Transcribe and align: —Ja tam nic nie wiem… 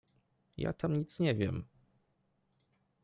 —Ja 0.57 0.73
tam 0.73 0.93
nic 0.97 1.19
nie 1.19 1.35
wiem… 1.35 1.65